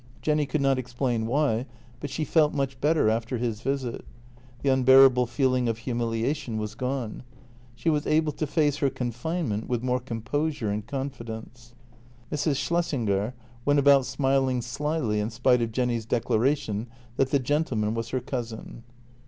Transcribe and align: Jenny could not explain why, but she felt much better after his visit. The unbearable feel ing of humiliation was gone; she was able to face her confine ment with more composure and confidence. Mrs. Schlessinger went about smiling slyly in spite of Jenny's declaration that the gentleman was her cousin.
Jenny 0.23 0.47
could 0.47 0.61
not 0.61 0.79
explain 0.79 1.27
why, 1.27 1.67
but 1.99 2.09
she 2.09 2.25
felt 2.25 2.55
much 2.55 2.81
better 2.81 3.07
after 3.07 3.37
his 3.37 3.61
visit. 3.61 4.03
The 4.63 4.69
unbearable 4.69 5.27
feel 5.27 5.53
ing 5.53 5.69
of 5.69 5.77
humiliation 5.77 6.57
was 6.57 6.73
gone; 6.73 7.21
she 7.75 7.87
was 7.87 8.07
able 8.07 8.31
to 8.31 8.47
face 8.47 8.77
her 8.77 8.89
confine 8.89 9.49
ment 9.49 9.69
with 9.69 9.83
more 9.83 9.99
composure 9.99 10.71
and 10.71 10.87
confidence. 10.87 11.75
Mrs. 12.31 12.55
Schlessinger 12.57 13.35
went 13.63 13.77
about 13.77 14.07
smiling 14.07 14.63
slyly 14.63 15.19
in 15.19 15.29
spite 15.29 15.61
of 15.61 15.71
Jenny's 15.71 16.07
declaration 16.07 16.87
that 17.17 17.29
the 17.29 17.37
gentleman 17.37 17.93
was 17.93 18.09
her 18.09 18.19
cousin. 18.21 18.81